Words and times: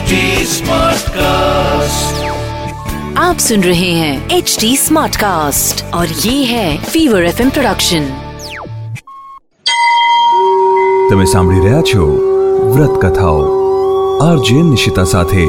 HD 0.00 0.18
Smartcast. 0.48 2.20
आप 3.18 3.38
सुन 3.38 3.62
रहे 3.62 3.90
हैं 3.92 4.12
एच 4.30 4.56
डी 4.60 4.70
स्मार्ट 4.76 5.16
कास्ट 5.16 5.82
और 5.94 6.12
ये 6.20 6.34
है 6.44 6.68
फीवर 6.84 7.24
एफ 7.24 7.40
प्रोडक्शन 7.48 8.06
તમે 11.10 11.26
સાંભળી 11.26 11.60
રહ્યા 11.60 11.82
છો 11.84 12.06
વ્રત 12.70 12.94
કથાઓ 13.02 13.42
આરજે 14.22 14.62
નિશિતા 14.64 15.06
સાથે 15.06 15.44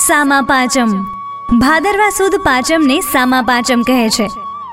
સામા 0.00 0.42
પાંચમ 0.48 0.94
ભાદરવા 1.58 2.12
સુદ 2.14 2.38
પાંચમને 2.44 3.00
સામા 3.08 3.42
પાંચમ 3.46 3.82
કહે 3.86 3.98
છે 4.12 4.28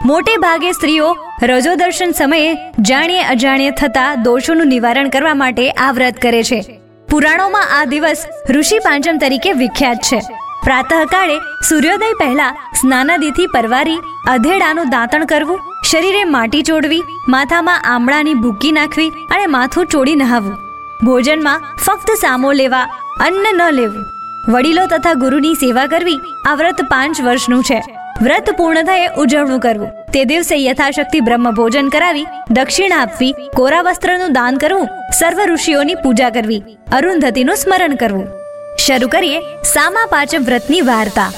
મોટે 0.05 0.35
ભાગે 0.39 0.69
સ્ત્રીઓ 0.73 1.09
રજો 1.44 1.74
દર્શન 1.74 2.10
સમયે 2.10 2.50
જાણીએ 2.80 3.22
અજાણીએ 3.22 3.70
થતા 3.70 4.14
દોષોનું 4.14 4.66
નિવારણ 4.66 5.08
કરવા 5.08 5.34
માટે 5.34 5.70
આ 5.70 5.92
વ્રત 5.92 6.18
કરે 6.22 6.42
છે. 6.42 6.80
પુરાણોમાં 7.10 7.80
આ 7.80 7.84
દિવસ 7.84 8.26
ઋષિ 8.50 8.78
પાંચમ 8.78 9.18
તરીકે 9.18 9.52
વિખ્યાત 9.52 9.96
છે. 9.96 10.20
પ્રાતઃકાળે 10.64 11.36
સૂર્યોદય 11.68 12.12
પહેલા 12.18 12.50
સ્નાનાદિથી 12.80 13.46
પરવારી 13.46 13.98
અધેડાનું 14.28 14.90
દાંતણ 14.90 15.24
કરવું, 15.24 15.60
શરીરે 15.90 16.24
માટી 16.24 16.62
ચોડવી, 16.62 17.02
માથામાં 17.28 17.82
આમળાની 17.84 18.34
ભૂકી 18.34 18.72
નાખવી 18.72 19.08
અને 19.08 19.46
માથું 19.46 19.86
ચોડી 19.86 20.14
નહાવવું. 20.14 20.56
ભોજનમાં 21.06 21.60
ફક્ત 21.76 22.10
સામો 22.10 22.52
લેવા, 22.52 22.82
અન્ન 23.20 23.46
ન 23.56 23.70
લેવું. 23.70 24.04
વડીલો 24.52 24.86
તથા 24.86 25.12
ગુરુની 25.14 25.54
સેવા 25.54 25.86
કરવી 25.86 26.20
આ 26.46 26.54
વ્રત 26.54 26.82
પાંચ 26.82 27.20
વર્ષનું 27.20 27.64
છે. 27.64 27.82
વ્રત 28.22 28.50
પૂર્ણ 28.56 28.82
થયે 28.82 29.08
ઉજવણું 29.16 29.60
કરવું. 29.60 30.01
તે 30.12 30.24
દિવસે 30.24 30.56
યથાશક્તિ 30.56 31.20
બ્રહ્મ 31.20 31.50
ભોજન 31.50 31.88
કરાવી, 31.88 32.26
દક્ષિણા 32.50 32.96
આપવી, 32.96 33.34
કોરા 33.56 33.82
વસ્ત્રનું 33.82 34.32
દાન 34.32 34.56
કરવું, 34.56 34.88
સર્વ 35.18 35.40
ઋષિઓની 35.40 35.94
પૂજા 35.94 36.30
કરવી, 36.30 36.62
અરુંધતીનું 36.92 37.56
સ્મરણ 37.56 37.94
કરવું. 37.94 38.26
શરૂ 38.78 39.08
કરીએ 39.08 39.40
સામા 39.62 40.06
પાંચમ 40.10 40.44
વ્રતની 40.44 40.80
વાર્તા. 40.80 41.32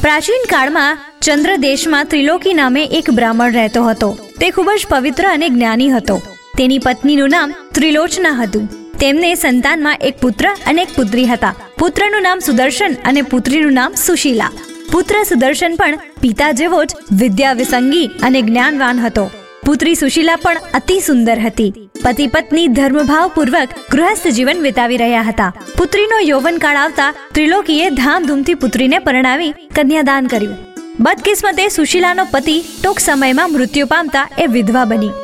પ્રાચીન 0.00 0.46
કાળમાં 0.50 0.98
ચંદ્ર 1.20 1.56
દેશમાં 1.56 2.04
ત્રિલોકી 2.04 2.54
નામે 2.54 2.84
એક 2.84 3.10
બ્રાહ્મણ 3.10 3.52
રહેતો 3.52 3.82
હતો. 3.82 4.18
તે 4.40 4.50
ખૂબ 4.50 4.70
જ 4.70 4.86
પવિત્ર 4.88 5.26
અને 5.26 5.48
જ્ઞાની 5.48 5.90
હતો. 5.90 6.22
તેની 6.58 6.78
પત્નીનું 6.78 7.28
નામ 7.30 7.54
ત્રિલોચના 7.74 8.30
હતું. 8.30 8.68
તેમને 8.98 9.34
સંતાનમાં 9.34 9.98
એક 10.02 10.20
પુત્ર 10.20 10.48
અને 10.66 10.82
એક 10.82 10.88
પુત્રી 10.96 11.26
હતા. 11.26 11.54
પુત્રનું 11.78 12.22
નામ 12.22 12.38
સુદર્શન 12.38 12.94
અને 13.04 13.22
પુત્રીનું 13.22 13.72
નામ 13.72 13.94
સુશીલા. 13.94 14.50
પુત્ર 14.92 15.14
સુદર્શન 15.28 15.74
પણ 15.76 15.98
પિતા 16.20 16.52
જેવો 16.52 16.84
જ 16.84 16.94
વિદ્યા 17.12 17.52
વિસંગી 17.52 18.10
અને 18.22 18.42
જ્ઞાનવાન 18.42 18.98
હતો. 18.98 19.30
પુત્રી 19.66 19.94
સુશીલા 19.94 20.36
પણ 20.36 20.56
અતિ 20.74 21.00
સુંદર 21.00 21.38
હતી. 21.38 21.90
પતિ 22.04 22.26
પત્ની 22.26 22.68
ધર્મભાવ 22.68 23.28
પૂર્વક 23.28 23.68
ગૃહસ્થ 23.90 24.26
જીવન 24.28 24.60
વિતાવી 24.60 24.96
રહ્યા 24.96 25.22
હતા. 25.22 25.54
પુત્રીનો 25.78 26.18
યૌવન 26.28 26.58
કાળ 26.58 26.76
આવતા 26.76 27.14
ત્રિલોકીએ 27.34 27.90
ધામધૂમથી 27.90 28.54
પુત્રીને 28.54 28.98
પરણાવી 28.98 29.50
કન્યાદાન 29.50 30.26
કર્યું. 30.26 30.56
બદકિસ્મતે 31.00 31.68
સુશીલાનો 31.68 32.24
પતિ 32.30 32.62
ટૂંક 32.84 32.98
સમયમાં 32.98 33.52
મૃત્યુ 33.52 33.86
પામતા 33.86 34.28
એ 34.38 34.46
વિધવા 34.46 34.84
બની. 34.84 35.16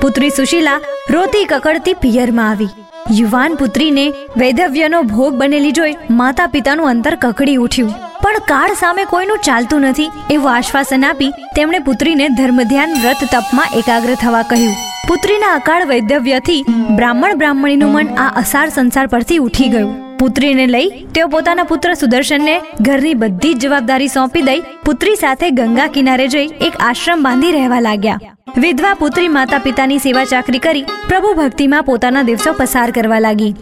પુત્રી 0.00 0.30
સુશીલા 0.30 0.80
રોતી 1.10 1.44
કકડતી 1.44 1.94
પિયરમાં 1.94 2.50
આવી. 2.50 2.68
યુવાન 3.10 3.54
પુત્રીને 3.54 4.12
વૈધવ્યનો 4.36 5.02
ભોગ 5.02 5.34
બનેલી 5.34 5.72
જોઈ 5.72 6.00
માતા 6.10 6.46
પિતાનું 6.46 6.88
અંતર 6.88 7.14
કકડી 7.14 7.56
ઉઠ્યું. 7.56 8.03
પણ 8.34 8.46
કાળ 8.50 8.72
સામે 8.80 9.02
કોઈનું 9.12 9.42
ચાલતું 9.46 9.84
નથી 9.90 10.10
એવું 10.34 10.50
આશ્વાસન 10.52 11.06
આપી 11.08 11.30
તેમણે 11.56 11.78
પુત્રીને 11.88 12.26
ધર્મધ્યાન 12.38 12.94
વ્રત 13.02 13.28
તપમાં 13.34 13.74
એકાગ્ર 13.80 14.14
થવા 14.22 14.44
કહ્યું. 14.50 14.74
પુત્રીના 15.08 15.52
અકાળ 15.58 15.84
વૈધવ્યથી 15.90 16.60
બ્રાહ્મણ 16.98 17.38
બ્રાહ્મણીનું 17.40 17.94
મન 17.96 18.08
આ 18.24 18.30
અસાર 18.42 18.66
સંસાર 18.76 19.06
પરથી 19.14 19.40
ઉઠી 19.46 19.70
ગયું. 19.74 19.92
પુત્રીને 20.22 20.66
લઈ 20.74 20.88
તેઓ 21.16 21.26
પોતાના 21.34 21.68
પુત્ર 21.72 21.92
સુદર્શનને 22.02 22.54
ઘરની 22.88 23.18
બધી 23.24 23.54
જ 23.54 23.66
જવાબદારી 23.66 24.14
સોંપી 24.16 24.46
દઈ 24.48 24.64
પુત્રી 24.88 25.20
સાથે 25.24 25.52
ગંગા 25.60 25.90
કિનારે 25.98 26.26
જઈ 26.36 26.48
એક 26.68 26.80
આશ્રમ 26.88 27.28
બાંધી 27.28 27.54
રહેવા 27.58 27.84
લાગ્યા. 27.88 28.34
વિધવા 28.64 28.96
પુત્રી 29.04 29.34
માતા 29.36 29.64
પિતાની 29.68 30.02
સેવા 30.08 30.26
ચાકરી 30.32 30.64
કરી 30.66 30.88
પ્રભુ 31.08 31.38
ભક્તિમાં 31.42 31.88
પોતાના 31.90 32.26
દિવસો 32.30 32.58
પસાર 32.62 32.90
કરવા 32.98 33.22
લાગી. 33.28 33.54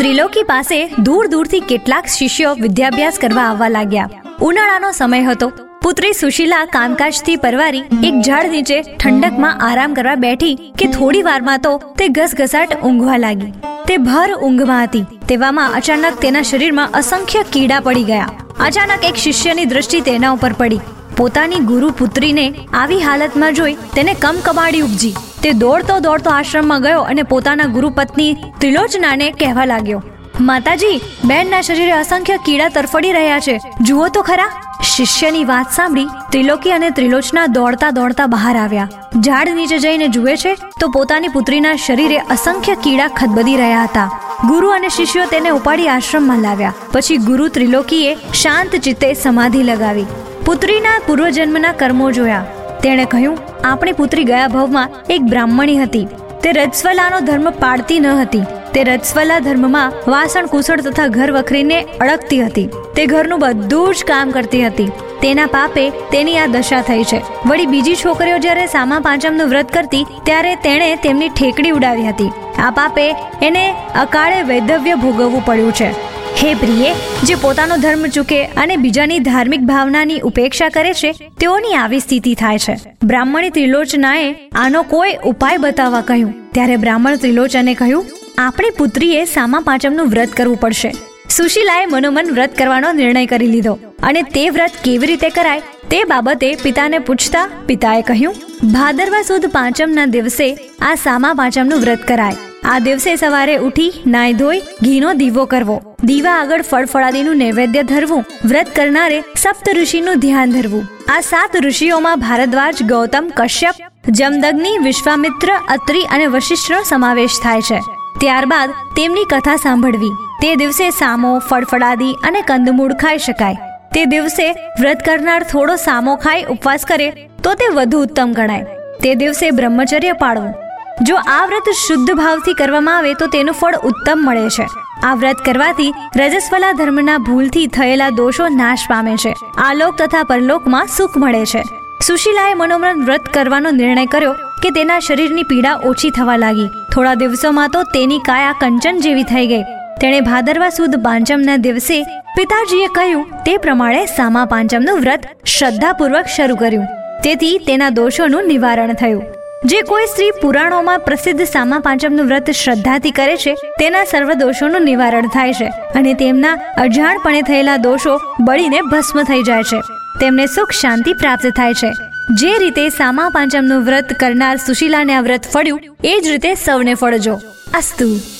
ત્રિલોકી 0.00 0.42
પાસે 0.42 0.86
દૂર 0.86 1.26
દૂરથી 1.26 1.60
કેટલાક 1.60 2.06
શિષ્યો 2.06 2.54
વિદ્યાભ્યાસ 2.54 3.18
કરવા 3.20 3.42
આવવા 3.42 3.68
લાગ્યા. 3.68 4.08
ઉનાળાનો 4.42 4.92
સમય 4.92 5.22
હતો. 5.22 5.52
પુત્રી 5.82 6.12
સુશીલા 6.12 6.64
કામકાજથી 6.64 7.36
પરવારી 7.36 7.78
એક 7.78 8.22
ઝાડ 8.22 8.50
નીચે 8.50 8.82
ઠંડકમાં 8.82 9.60
આરામ 9.60 9.94
કરવા 9.94 10.14
બેઠી 10.14 10.54
કે 10.54 10.86
થોડી 10.86 11.22
વારમાં 11.22 11.58
તો 11.58 11.76
તે 11.98 12.08
ઘસઘસાટ 12.08 12.82
ઊંઘવા 12.82 13.16
લાગી. 13.16 13.52
તે 13.88 13.96
ભર 13.96 14.34
ઊંઘમાં 14.42 14.84
હતી. 14.84 15.04
તેવામાં 15.28 15.74
અચાનક 15.74 16.20
તેના 16.20 16.42
શરીરમાં 16.42 16.90
અસંખ્ય 16.90 17.42
કીડા 17.52 17.80
પડી 17.80 18.04
ગયા. 18.04 18.30
અચાનક 18.60 19.04
એક 19.04 19.14
શિષ્યની 19.14 19.64
દ્રષ્ટિ 19.64 20.00
તેના 20.00 20.30
ઉપર 20.30 20.52
પડી. 20.52 20.80
પોતાની 21.16 21.56
ગુરુ 21.56 21.90
પુત્રીને 21.90 22.54
આવી 22.72 23.00
હાલતમાં 23.00 23.54
જોઈ 23.54 23.74
તેને 23.74 24.14
કમકમાડી 24.14 24.80
ઉપજી. 24.80 25.16
તે 25.44 25.50
દોડતો 25.60 25.94
દોડતો 26.04 26.30
આશ્રમમાં 26.30 26.82
ગયો 26.86 27.02
અને 27.10 27.22
પોતાના 27.28 27.68
ગુરુ 27.76 27.88
પત્ની 27.98 28.32
ત્રિલોચનાને 28.60 29.28
કહેવા 29.40 29.68
લાગ્યો, 29.70 30.00
માતાજી, 30.48 30.98
બેનના 31.30 31.60
શરીરે 31.68 31.94
અસંખ્ય 31.98 32.36
કીડા 32.46 32.68
તરફડી 32.74 33.14
રહ્યા 33.16 33.38
છે. 33.46 33.54
જુઓ 33.88 34.08
તો 34.16 34.24
ખરા. 34.28 34.50
શિષ્યની 34.90 35.46
વાત 35.52 35.72
સાંભળી 35.78 36.28
ત્રિલોકી 36.34 36.74
અને 36.76 36.88
ત્રિલોચના 36.98 37.46
દોડતા 37.56 37.90
દોડતા 38.00 38.28
બહાર 38.34 38.54
આવ્યા. 38.56 38.88
ઝાડ 39.26 39.54
નીચે 39.56 39.76
જઈને 39.86 40.06
જુએ 40.18 40.36
છે 40.44 40.54
તો 40.80 40.92
પોતાની 40.98 41.32
પુત્રીના 41.38 41.74
શરીરે 41.86 42.20
અસંખ્ય 42.36 42.76
કીડા 42.84 43.10
ખદબદી 43.18 43.58
રહ્યા 43.62 43.88
હતા. 43.88 44.08
ગુરુ 44.52 44.76
અને 44.76 44.88
શિષ્યો 44.98 45.28
તેને 45.34 45.50
ઉપાડી 45.58 45.90
આશ્રમમાં 45.96 46.46
લાવ્યા. 46.46 46.78
પછી 46.92 47.20
ગુરુ 47.28 47.50
ત્રિલોકીએ 47.56 48.14
શાંત 48.44 48.80
ચિત્તે 48.86 49.10
સમાધિ 49.24 49.68
લગાવી. 49.72 50.08
પુત્રીના 50.46 50.98
પૂર્વજન્મના 51.06 51.76
કર્મો 51.82 52.14
જોયા. 52.18 52.46
તેણે 52.82 53.04
કહ્યું, 53.04 53.38
આપણી 53.64 53.92
પુત્રી 53.92 54.24
ગયા 54.24 54.48
ભવમાં 54.48 54.88
એક 55.10 55.22
બ્રાહ્મણી 55.22 55.76
હતી. 55.76 56.06
તે 56.42 56.52
રજસ્વલાનો 56.52 57.20
ધર્મ 57.20 57.50
પાળતી 57.50 58.00
ન 58.00 58.06
હતી. 58.06 58.42
તે 58.74 58.82
રજસ્વલા 58.82 59.38
ધર્મમાં 59.38 59.92
વાસણ 60.08 60.46
કુશળ 60.46 60.80
તથા 60.80 61.06
ઘર 61.06 61.32
વખરીને 61.32 61.82
અડકતી 61.82 62.44
હતી. 62.44 62.68
તે 62.96 63.06
ઘરનું 63.06 63.38
બધું 63.38 63.94
જ 63.94 64.04
કામ 64.04 64.30
કરતી 64.30 64.66
હતી. 64.66 64.90
તેના 65.22 65.46
પાપે 65.46 65.90
તેની 65.90 66.38
આ 66.38 66.46
દશા 66.46 66.80
થઈ 66.80 67.04
છે. 67.04 67.22
વળી 67.46 67.66
બીજી 67.66 67.94
છોકરીઓ 67.94 68.38
જ્યારે 68.38 68.66
સામા 68.66 69.00
પાંચમનું 69.00 69.48
વ્રત 69.48 69.72
કરતી, 69.72 70.06
ત્યારે 70.24 70.54
તેણે 70.54 70.96
તેમની 70.96 71.28
ઠેકડી 71.28 71.70
ઉડાવી 71.70 72.02
હતી. 72.02 72.30
આ 72.58 72.70
પાપે 72.70 73.10
એને 73.42 73.74
અકાળે 74.00 74.42
વૈધવ્ય 74.42 74.94
ભોગવવું 74.94 75.44
પડ્યું 75.44 75.72
છે. 75.72 76.09
હે 76.42 76.50
પ્રિયે, 76.60 76.92
જે 77.28 77.34
પોતાનો 77.40 77.76
ધર્મ 77.80 78.04
ચૂકે 78.16 78.38
અને 78.62 78.74
બીજાની 78.84 79.18
ધાર્મિક 79.26 79.64
ભાવનાની 79.70 80.22
ઉપેક્ષા 80.28 80.68
કરે 80.76 80.92
છે, 81.00 81.10
તેઓની 81.42 81.74
આવી 81.80 82.00
સ્થિતિ 82.04 82.32
થાય 82.42 82.62
છે. 82.64 82.74
બ્રાહ્મણી 83.10 83.50
ત્રિલોચનાએ 83.56 84.30
આનો 84.62 84.82
કોઈ 84.94 85.18
ઉપાય 85.32 85.62
બતાવવા 85.64 86.02
કહ્યું. 86.10 86.32
ત્યારે 86.54 86.80
બ્રાહ્મણ 86.84 87.20
ત્રિલોચને 87.24 87.74
કહ્યું, 87.82 88.08
આપણી 88.46 88.72
પુત્રીએ 88.80 89.20
સામા 89.36 89.62
પાંચમનું 89.68 90.10
વ્રત 90.14 90.36
કરવું 90.40 90.60
પડશે. 90.64 90.90
સુશીલાએ 91.36 91.86
મનોમન 91.94 92.34
વ્રત 92.36 92.58
કરવાનો 92.60 92.96
નિર્ણય 93.00 93.28
કરી 93.32 93.52
લીધો 93.54 93.74
અને 94.08 94.22
તે 94.36 94.44
વ્રત 94.56 94.84
કેવી 94.84 95.10
રીતે 95.12 95.30
કરાય 95.38 95.62
તે 95.90 96.04
બાબતે 96.12 96.48
પિતાને 96.62 96.98
પૂછતા 97.08 97.48
પિતાએ 97.68 98.02
કહ્યું, 98.10 98.38
ભાદરવા 98.76 99.26
સુદ 99.30 99.50
પાંચમના 99.56 100.12
દિવસે 100.16 100.46
આ 100.82 100.94
સામા 101.06 101.34
પાંચમનું 101.42 101.84
વ્રત 101.84 102.08
કરાય. 102.12 102.46
આ 102.70 102.78
દિવસે 102.78 103.16
સવારે 103.16 103.56
ઉઠી 103.56 104.02
નાય 104.06 104.32
ધોઈ, 104.32 104.58
ઘીનો 104.58 105.12
દીવો 105.12 105.44
કરવો. 105.44 105.96
દીવા 106.04 106.30
આગળ 106.30 106.62
ફળફળાદીનું 106.62 107.36
નૈવેદ્ય 107.36 107.82
ધરવું. 107.82 108.24
વ્રત 108.44 108.68
કરનારે 108.76 109.24
સપ્ત 109.36 109.68
ઋષિનું 109.76 110.20
ધ્યાન 110.20 110.52
ધરવું. 110.52 110.84
આ 111.08 111.20
સાત 111.20 111.56
ઋષિઓમાં 111.56 112.20
ભારદ્વાજ, 112.20 112.82
ગૌતમ, 112.82 113.30
કશ્યપ, 113.36 113.74
જમદગ્નિ, 114.08 114.78
વિશ્વામિત્ર, 114.78 115.52
અત્રિ 115.68 116.02
અને 116.02 116.26
વશિષ્ઠનો 116.26 116.82
સમાવેશ 116.82 117.40
થાય 117.42 117.60
છે. 117.60 117.80
ત્યારબાદ 118.20 118.70
તેમની 118.70 119.24
કથા 119.24 119.56
સાંભળવી. 119.56 120.14
તે 120.42 120.54
દિવસે 120.54 120.90
સામો, 120.90 121.38
ફળફળાદી 121.38 122.12
અને 122.12 122.42
કંદમૂળ 122.42 122.92
ખાઈ 122.92 123.18
શકાય. 123.18 123.54
તે 123.94 124.04
દિવસે 124.04 124.50
વ્રત 124.80 125.04
કરનાર 125.04 125.42
થોડો 125.42 125.76
સામો 125.76 126.16
ખાઈ 126.16 126.44
ઉપવાસ 126.44 126.84
કરે 126.84 127.10
તો 127.42 127.54
તે 127.54 127.74
વધુ 127.74 127.98
ઉત્તમ 127.98 128.32
ગણાય. 128.32 128.62
તે 129.02 129.14
દિવસે 129.14 129.50
બ્રહ્મચર્ય 129.50 130.12
પાળવું. 130.12 130.69
જો 131.08 131.16
આ 131.16 131.46
વ્રત 131.46 131.68
શુદ્ધ 131.86 132.12
ભાવથી 132.20 132.54
કરવામાં 132.54 132.98
આવે 132.98 133.14
તો 133.14 133.26
તેનું 133.26 133.54
ફળ 133.54 133.76
ઉત્તમ 133.90 134.24
મળે 134.24 134.48
છે. 134.48 134.66
આ 135.04 135.14
વ્રત 135.14 135.38
કરવાથી 135.44 135.92
રજસ્વલા 136.16 136.72
ધર્મના 136.72 137.18
ભૂલથી 137.18 137.66
થયેલા 137.66 138.10
દોષો 138.10 138.48
નાશ 138.48 138.86
પામે 138.88 139.16
છે. 139.16 139.34
આલોક 139.58 139.96
તથા 139.96 140.22
પરલોકમાં 140.22 140.86
સુખ 140.86 141.16
મળે 141.16 141.44
છે. 141.44 141.62
સુશીલાએ 142.06 142.54
મનોમન 142.54 143.04
વ્રત 143.04 143.32
કરવાનો 143.34 143.70
નિર્ણય 143.70 144.06
કર્યો 144.06 144.34
કે 144.62 144.70
તેના 144.70 144.98
શરીરની 144.98 145.42
પીડા 145.42 145.80
ઓછી 145.84 146.10
થવા 146.10 146.36
લાગી. 146.36 146.70
થોડા 146.92 147.14
દિવસોમાં 147.14 147.70
તો 147.70 147.82
તેની 147.82 148.18
કાયા 148.18 148.52
કંચન 148.52 149.00
જેવી 149.00 149.22
થઈ 149.22 149.46
ગઈ. 149.46 149.64
તેણે 150.00 150.20
ભાદરવા 150.20 150.70
સુદ 150.70 150.96
પાંચમના 151.02 151.56
દિવસે 151.56 152.04
પિતાજીએ 152.36 152.88
કહ્યું, 152.94 153.26
તે 153.44 153.56
પ્રમાણે 153.56 154.06
સામા 154.06 154.44
પાંચમનું 154.44 155.00
વ્રત 155.00 155.26
શ્રદ્ધાપૂર્વક 155.44 156.26
શરૂ 156.36 156.56
કર્યું. 156.56 156.86
તેથી 157.22 157.58
તેના 157.58 157.90
દોષોનું 157.90 158.44
નિવારણ 158.44 158.92
થયું. 158.92 159.39
જે 159.64 159.82
કોઈ 159.82 160.06
સ્ત્રી 160.06 160.30
પુરાણોમાં 160.42 161.00
પ્રસિદ્ધ 161.00 161.42
સામા 161.42 161.78
પાંચમનું 161.78 162.26
વ્રત 162.26 162.50
શ્રદ્ધાથી 162.50 163.10
કરે 163.10 163.36
છે, 163.36 163.54
તેના 163.54 164.04
સર્વ 164.04 164.32
દોષોનું 164.32 164.82
નિવારણ 164.82 165.28
થાય 165.28 165.52
છે 165.52 165.68
અને 165.68 166.14
તેમના 166.14 166.54
અજાણપણે 166.76 167.42
થયેલા 167.42 167.76
દોષો 167.76 168.18
બળીને 168.40 168.80
ભસ્મ 168.80 169.22
થઈ 169.22 169.42
જાય 169.42 169.62
છે. 169.62 169.80
તેમને 170.20 170.46
સુખ 170.46 170.72
શાંતિ 170.72 171.12
પ્રાપ્ત 171.12 171.46
થાય 171.46 171.74
છે. 171.74 171.92
જે 172.34 172.58
રીતે 172.58 172.88
સામા 172.88 173.28
પાંચમનું 173.28 173.84
વ્રત 173.84 174.12
કરનાર 174.20 174.56
સુશીલાને 174.56 175.14
આ 175.14 175.20
વ્રત 175.20 175.42
ફળ્યું, 175.52 175.80
એ 176.04 176.20
જ 176.20 176.28
રીતે 176.28 176.54
સૌને 176.54 176.94
ફળજો. 176.94 177.40
અસ્તુ. 177.74 178.39